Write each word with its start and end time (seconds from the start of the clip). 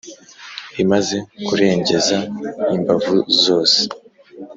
Imaze 0.83 1.17
kurengeza 1.45 2.17
imbavu 2.75 3.15
zose, 3.43 3.81